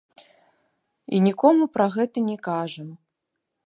І 1.17 1.21
нікому 1.27 1.63
пра 1.77 1.87
гэта 1.99 2.17
не 2.33 2.37
кажам. 2.53 2.89